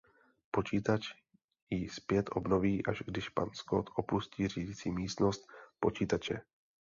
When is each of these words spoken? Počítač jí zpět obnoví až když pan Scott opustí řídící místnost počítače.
Počítač 0.51 1.05
jí 1.69 1.89
zpět 1.89 2.29
obnoví 2.31 2.85
až 2.85 3.03
když 3.07 3.29
pan 3.29 3.49
Scott 3.53 3.89
opustí 3.95 4.47
řídící 4.47 4.91
místnost 4.91 5.49
počítače. 5.79 6.41